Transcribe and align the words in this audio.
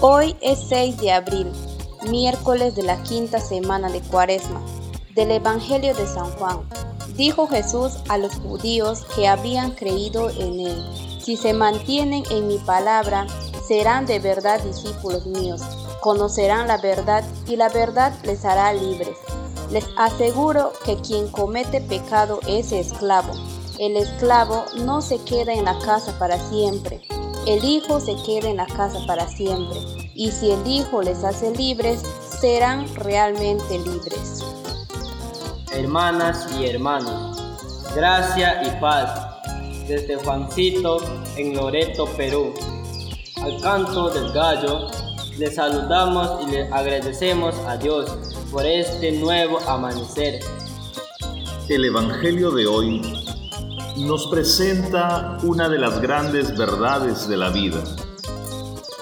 Hoy 0.00 0.36
es 0.40 0.60
6 0.68 0.98
de 0.98 1.10
abril, 1.10 1.50
miércoles 2.08 2.76
de 2.76 2.84
la 2.84 3.02
quinta 3.02 3.40
semana 3.40 3.90
de 3.90 4.00
Cuaresma, 4.00 4.62
del 5.16 5.32
Evangelio 5.32 5.92
de 5.92 6.06
San 6.06 6.30
Juan. 6.38 6.60
Dijo 7.16 7.48
Jesús 7.48 7.94
a 8.08 8.16
los 8.16 8.36
judíos 8.36 9.04
que 9.16 9.26
habían 9.26 9.72
creído 9.72 10.30
en 10.30 10.60
él, 10.60 10.84
si 11.20 11.36
se 11.36 11.52
mantienen 11.52 12.22
en 12.30 12.46
mi 12.46 12.58
palabra, 12.58 13.26
serán 13.66 14.06
de 14.06 14.20
verdad 14.20 14.62
discípulos 14.62 15.26
míos, 15.26 15.62
conocerán 16.00 16.68
la 16.68 16.76
verdad 16.76 17.24
y 17.48 17.56
la 17.56 17.68
verdad 17.68 18.14
les 18.22 18.44
hará 18.44 18.72
libres. 18.72 19.18
Les 19.72 19.84
aseguro 19.96 20.74
que 20.84 20.94
quien 20.98 21.26
comete 21.26 21.80
pecado 21.80 22.38
es 22.46 22.70
esclavo. 22.70 23.32
El 23.80 23.96
esclavo 23.96 24.64
no 24.76 25.00
se 25.00 25.18
queda 25.24 25.54
en 25.54 25.64
la 25.64 25.76
casa 25.80 26.16
para 26.20 26.38
siempre 26.38 27.07
el 27.48 27.64
Hijo 27.64 27.98
se 27.98 28.14
queda 28.26 28.50
en 28.50 28.58
la 28.58 28.66
casa 28.66 28.98
para 29.06 29.26
siempre, 29.26 29.78
y 30.14 30.30
si 30.30 30.50
el 30.50 30.66
Hijo 30.66 31.00
les 31.00 31.24
hace 31.24 31.50
libres, 31.56 32.02
serán 32.40 32.86
realmente 32.94 33.78
libres. 33.78 34.44
Hermanas 35.72 36.46
y 36.58 36.66
hermanos, 36.66 37.40
gracia 37.94 38.62
y 38.62 38.80
paz 38.82 39.30
desde 39.88 40.16
Juancito 40.16 40.98
en 41.38 41.56
Loreto, 41.56 42.04
Perú. 42.18 42.52
Al 43.36 43.58
canto 43.62 44.10
del 44.10 44.30
gallo, 44.32 44.90
les 45.38 45.54
saludamos 45.54 46.46
y 46.46 46.50
le 46.50 46.62
agradecemos 46.64 47.54
a 47.66 47.78
Dios 47.78 48.14
por 48.52 48.66
este 48.66 49.12
nuevo 49.12 49.58
amanecer. 49.66 50.40
El 51.70 51.86
Evangelio 51.86 52.50
de 52.50 52.66
hoy 52.66 53.27
nos 54.04 54.26
presenta 54.26 55.38
una 55.42 55.68
de 55.68 55.78
las 55.78 56.00
grandes 56.00 56.56
verdades 56.56 57.28
de 57.28 57.36
la 57.36 57.50
vida. 57.50 57.82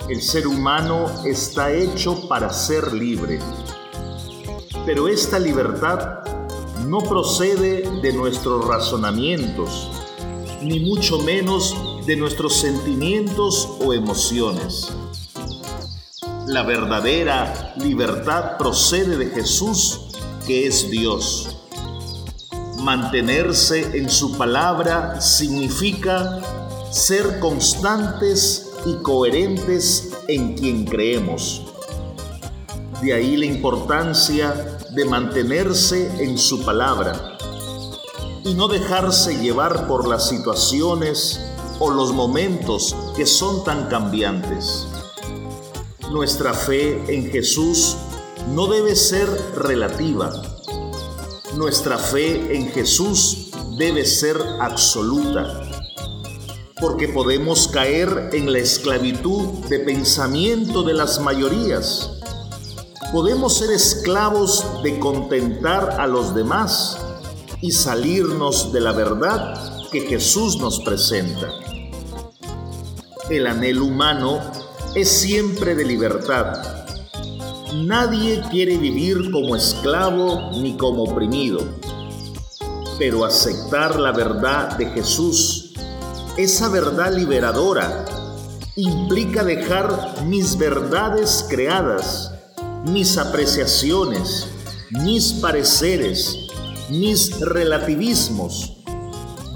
El 0.09 0.23
ser 0.23 0.47
humano 0.47 1.07
está 1.25 1.73
hecho 1.73 2.29
para 2.29 2.53
ser 2.53 2.93
libre, 2.93 3.41
pero 4.85 5.09
esta 5.09 5.39
libertad 5.39 6.21
no 6.87 6.99
procede 7.01 7.91
de 8.01 8.13
nuestros 8.13 8.67
razonamientos, 8.67 9.91
ni 10.63 10.81
mucho 10.81 11.19
menos 11.19 11.75
de 12.07 12.17
nuestros 12.17 12.55
sentimientos 12.55 13.69
o 13.81 13.93
emociones. 13.93 14.93
La 16.47 16.63
verdadera 16.63 17.75
libertad 17.77 18.57
procede 18.57 19.17
de 19.17 19.27
Jesús, 19.31 20.01
que 20.47 20.69
es 20.69 20.89
Dios. 20.89 21.56
Mantenerse 22.87 23.99
en 23.99 24.09
su 24.09 24.39
palabra 24.39 25.21
significa 25.21 26.41
ser 26.93 27.41
constantes 27.41 28.71
y 28.85 28.95
coherentes 29.03 30.11
en 30.29 30.55
quien 30.55 30.85
creemos. 30.85 31.63
De 33.03 33.13
ahí 33.13 33.37
la 33.37 33.47
importancia 33.47 34.79
de 34.95 35.05
mantenerse 35.05 36.23
en 36.23 36.39
su 36.39 36.65
palabra 36.65 37.37
y 38.45 38.55
no 38.55 38.69
dejarse 38.69 39.35
llevar 39.35 39.89
por 39.89 40.07
las 40.07 40.29
situaciones 40.29 41.41
o 41.81 41.91
los 41.91 42.13
momentos 42.13 42.95
que 43.17 43.27
son 43.27 43.65
tan 43.65 43.89
cambiantes. 43.89 44.87
Nuestra 46.13 46.55
fe 46.55 47.03
en 47.13 47.33
Jesús 47.33 47.97
no 48.55 48.69
debe 48.69 48.95
ser 48.95 49.27
relativa, 49.57 50.31
nuestra 51.57 51.99
fe 51.99 52.55
en 52.55 52.71
Jesús 52.71 53.51
debe 53.79 54.05
ser 54.05 54.37
absoluta, 54.61 55.63
porque 56.81 57.09
podemos 57.09 57.69
caer 57.69 58.31
en 58.33 58.53
la 58.53 58.59
esclavitud 58.59 59.65
de 59.69 59.81
pensamiento 59.81 60.83
de 60.83 60.95
las 60.95 61.21
mayorías. 61.21 62.21
Podemos 63.13 63.57
ser 63.57 63.71
esclavos 63.71 64.65
de 64.83 64.99
contentar 64.99 65.97
a 65.99 66.07
los 66.07 66.35
demás 66.35 66.99
y 67.63 67.71
salirnos 67.73 68.73
de 68.73 68.81
la 68.81 68.93
verdad 68.93 69.89
que 69.91 70.03
Jesús 70.03 70.59
nos 70.59 70.81
presenta. 70.81 71.49
El 73.31 73.47
anhelo 73.47 73.87
humano 73.87 74.41
es 74.95 75.09
siempre 75.09 75.75
de 75.75 75.85
libertad 75.85 76.86
Nadie 77.85 78.43
quiere 78.51 78.79
vivir 78.79 79.31
como 79.31 79.55
esclavo 79.55 80.51
ni 80.53 80.77
como 80.79 81.05
oprimido, 81.05 81.61
pero 82.99 83.25
aceptar 83.25 84.01
la 84.01 84.13
verdad 84.13 84.79
de 84.79 84.87
Jesús, 84.87 85.75
esa 86.39 86.71
verdad 86.71 87.13
liberadora, 87.13 88.07
implica 88.77 89.45
dejar 89.45 90.23
mis 90.25 90.57
verdades 90.57 91.45
creadas, 91.51 92.33
mis 92.85 93.19
apreciaciones, 93.19 94.49
mis 94.91 95.35
pareceres, 95.35 96.35
mis 96.89 97.39
relativismos 97.41 98.73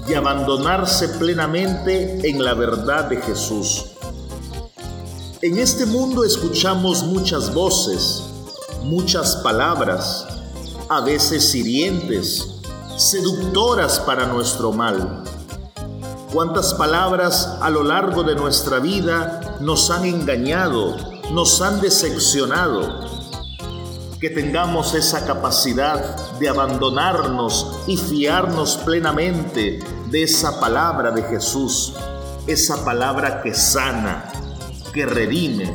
y 0.07 0.13
abandonarse 0.13 1.09
plenamente 1.09 2.29
en 2.29 2.43
la 2.43 2.53
verdad 2.53 3.05
de 3.05 3.17
Jesús. 3.17 3.85
En 5.43 5.57
este 5.57 5.87
mundo 5.87 6.23
escuchamos 6.23 7.01
muchas 7.01 7.51
voces, 7.51 8.21
muchas 8.83 9.37
palabras, 9.37 10.27
a 10.87 11.01
veces 11.01 11.55
hirientes, 11.55 12.59
seductoras 12.95 13.99
para 14.01 14.27
nuestro 14.27 14.71
mal. 14.71 15.23
Cuántas 16.31 16.75
palabras 16.75 17.57
a 17.59 17.71
lo 17.71 17.81
largo 17.81 18.21
de 18.21 18.35
nuestra 18.35 18.77
vida 18.77 19.57
nos 19.61 19.89
han 19.89 20.05
engañado, 20.05 20.95
nos 21.31 21.59
han 21.63 21.81
decepcionado. 21.81 23.09
Que 24.19 24.29
tengamos 24.29 24.93
esa 24.93 25.25
capacidad 25.25 26.37
de 26.37 26.49
abandonarnos 26.49 27.79
y 27.87 27.97
fiarnos 27.97 28.77
plenamente 28.77 29.79
de 30.05 30.21
esa 30.21 30.59
palabra 30.59 31.09
de 31.09 31.23
Jesús, 31.23 31.95
esa 32.45 32.85
palabra 32.85 33.41
que 33.41 33.55
sana, 33.55 34.30
que 34.93 35.05
redime, 35.05 35.73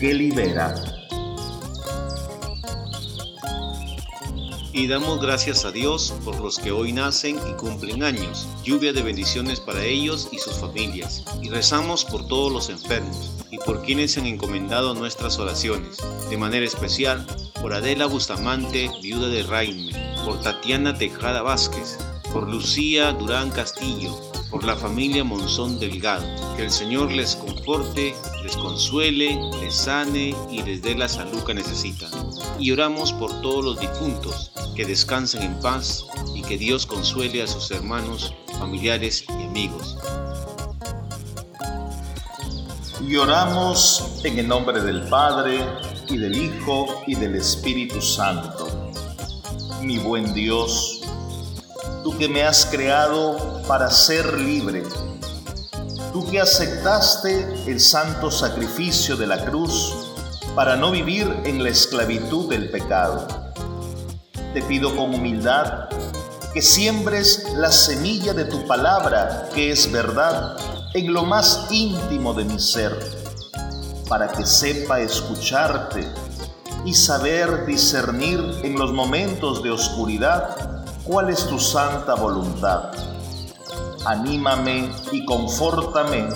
que 0.00 0.14
libera. 0.14 0.74
Y 4.72 4.86
damos 4.86 5.20
gracias 5.20 5.64
a 5.64 5.72
Dios 5.72 6.14
por 6.24 6.38
los 6.40 6.58
que 6.58 6.70
hoy 6.70 6.92
nacen 6.92 7.38
y 7.50 7.54
cumplen 7.54 8.02
años, 8.02 8.46
lluvia 8.62 8.92
de 8.92 9.02
bendiciones 9.02 9.60
para 9.60 9.84
ellos 9.84 10.28
y 10.32 10.38
sus 10.38 10.54
familias. 10.54 11.24
Y 11.42 11.48
rezamos 11.48 12.04
por 12.04 12.26
todos 12.28 12.52
los 12.52 12.68
enfermos 12.68 13.32
y 13.50 13.58
por 13.58 13.82
quienes 13.82 14.16
han 14.18 14.26
encomendado 14.26 14.94
nuestras 14.94 15.38
oraciones, 15.38 15.98
de 16.28 16.36
manera 16.36 16.66
especial 16.66 17.26
por 17.60 17.74
Adela 17.74 18.06
Bustamante, 18.06 18.90
viuda 19.02 19.28
de 19.28 19.42
Raime, 19.42 19.92
por 20.24 20.40
Tatiana 20.42 20.94
Tejada 20.96 21.42
Vázquez, 21.42 21.98
por 22.32 22.48
Lucía 22.48 23.12
Durán 23.12 23.50
Castillo, 23.50 24.14
por 24.50 24.64
la 24.64 24.76
familia 24.76 25.24
Monzón 25.24 25.78
Delgado. 25.78 26.24
Que 26.56 26.64
el 26.64 26.70
Señor 26.70 27.12
les 27.12 27.36
conforte, 27.36 28.14
les 28.42 28.56
consuele, 28.56 29.38
les 29.60 29.74
sane 29.74 30.34
y 30.50 30.62
les 30.62 30.82
dé 30.82 30.94
la 30.94 31.08
salud 31.08 31.42
que 31.44 31.54
necesitan. 31.54 32.10
Y 32.58 32.70
oramos 32.72 33.12
por 33.12 33.30
todos 33.42 33.64
los 33.64 33.80
difuntos, 33.80 34.52
que 34.74 34.84
descansen 34.84 35.42
en 35.42 35.60
paz 35.60 36.06
y 36.34 36.42
que 36.42 36.58
Dios 36.58 36.86
consuele 36.86 37.42
a 37.42 37.46
sus 37.46 37.70
hermanos, 37.70 38.34
familiares 38.58 39.24
y 39.28 39.44
amigos. 39.44 39.96
Y 43.06 43.16
oramos 43.16 44.20
en 44.24 44.38
el 44.38 44.48
nombre 44.48 44.80
del 44.80 45.02
Padre, 45.08 45.64
y 46.08 46.16
del 46.16 46.36
Hijo, 46.36 47.02
y 47.06 47.14
del 47.14 47.36
Espíritu 47.36 48.00
Santo. 48.00 48.90
Mi 49.82 49.98
buen 49.98 50.32
Dios, 50.34 51.02
tú 52.06 52.16
que 52.16 52.28
me 52.28 52.44
has 52.44 52.64
creado 52.66 53.62
para 53.66 53.90
ser 53.90 54.38
libre, 54.38 54.84
tú 56.12 56.24
que 56.30 56.40
aceptaste 56.40 57.64
el 57.66 57.80
santo 57.80 58.30
sacrificio 58.30 59.16
de 59.16 59.26
la 59.26 59.44
cruz 59.44 59.92
para 60.54 60.76
no 60.76 60.92
vivir 60.92 61.26
en 61.42 61.64
la 61.64 61.70
esclavitud 61.70 62.48
del 62.48 62.70
pecado. 62.70 63.26
Te 64.54 64.62
pido 64.62 64.94
con 64.94 65.12
humildad 65.14 65.88
que 66.54 66.62
siembres 66.62 67.44
la 67.56 67.72
semilla 67.72 68.32
de 68.32 68.44
tu 68.44 68.64
palabra, 68.68 69.48
que 69.52 69.72
es 69.72 69.90
verdad, 69.90 70.56
en 70.94 71.12
lo 71.12 71.24
más 71.24 71.66
íntimo 71.72 72.34
de 72.34 72.44
mi 72.44 72.60
ser, 72.60 72.96
para 74.08 74.28
que 74.28 74.46
sepa 74.46 75.00
escucharte 75.00 76.08
y 76.84 76.94
saber 76.94 77.66
discernir 77.66 78.38
en 78.62 78.78
los 78.78 78.92
momentos 78.92 79.60
de 79.64 79.72
oscuridad 79.72 80.75
cuál 81.06 81.30
es 81.30 81.46
tu 81.46 81.58
santa 81.58 82.14
voluntad. 82.14 82.90
Anímame 84.04 84.90
y 85.12 85.24
confórtame 85.24 86.28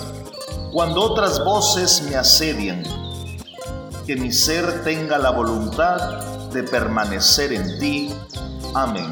cuando 0.71 1.01
otras 1.01 1.43
voces 1.43 2.03
me 2.03 2.15
asedian. 2.15 2.83
Que 4.05 4.15
mi 4.15 4.31
ser 4.31 4.83
tenga 4.83 5.17
la 5.17 5.31
voluntad 5.31 6.49
de 6.51 6.63
permanecer 6.63 7.53
en 7.53 7.79
ti. 7.79 8.13
Amén. 8.73 9.09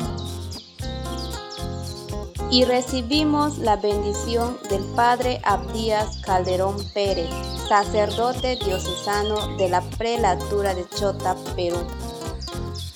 y 2.51 2.65
recibimos 2.65 3.59
la 3.59 3.75
bendición 3.75 4.57
del 4.71 4.83
Padre 4.95 5.39
Abdías 5.43 6.17
Calderón 6.25 6.77
Pérez, 6.95 7.29
sacerdote 7.67 8.57
diocesano 8.65 9.55
de 9.57 9.69
la 9.69 9.81
prelatura 9.81 10.73
de 10.73 10.83
Chota, 10.89 11.35
Perú. 11.55 11.77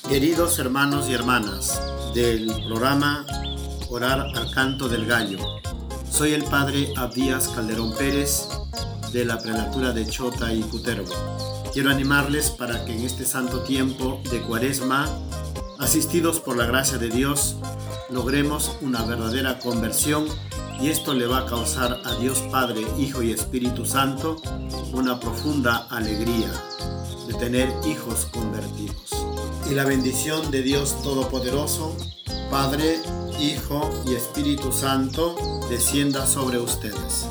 Queridos 0.09 0.57
hermanos 0.57 1.07
y 1.07 1.13
hermanas 1.13 1.92
del 2.13 2.47
programa 2.67 3.25
Orar 3.89 4.27
al 4.35 4.51
Canto 4.51 4.87
del 4.87 5.07
Gallo, 5.07 5.39
soy 6.11 6.33
el 6.33 6.43
Padre 6.43 6.93
Abdías 6.95 7.47
Calderón 7.49 7.95
Pérez 7.95 8.47
de 9.11 9.25
la 9.25 9.39
prelatura 9.39 9.91
de 9.93 10.05
Chota 10.07 10.53
y 10.53 10.61
Cutervo. 10.61 11.11
Quiero 11.73 11.89
animarles 11.89 12.51
para 12.51 12.85
que 12.85 12.93
en 12.93 13.03
este 13.03 13.25
santo 13.25 13.61
tiempo 13.61 14.21
de 14.29 14.41
cuaresma, 14.41 15.07
asistidos 15.79 16.39
por 16.39 16.55
la 16.55 16.67
gracia 16.67 16.99
de 16.99 17.09
Dios, 17.09 17.55
logremos 18.11 18.77
una 18.81 19.03
verdadera 19.03 19.57
conversión 19.57 20.25
y 20.79 20.89
esto 20.89 21.15
le 21.15 21.25
va 21.25 21.39
a 21.39 21.45
causar 21.47 21.99
a 22.05 22.15
Dios 22.15 22.43
Padre, 22.51 22.81
Hijo 22.99 23.23
y 23.23 23.31
Espíritu 23.31 23.85
Santo 23.85 24.39
una 24.91 25.19
profunda 25.19 25.87
alegría 25.89 26.51
de 27.27 27.33
tener 27.33 27.73
hijos 27.87 28.27
convertidos. 28.31 29.22
Y 29.69 29.75
la 29.75 29.85
bendición 29.85 30.51
de 30.51 30.61
Dios 30.61 31.01
Todopoderoso, 31.03 31.95
Padre, 32.51 32.99
Hijo 33.39 33.89
y 34.05 34.15
Espíritu 34.15 34.71
Santo, 34.71 35.35
descienda 35.69 36.27
sobre 36.27 36.59
ustedes. 36.59 37.27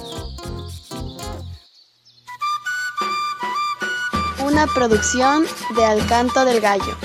Una 4.45 4.67
producción 4.67 5.45
de 5.77 5.85
Alcanto 5.85 6.45
del 6.45 6.61
Gallo. 6.61 6.97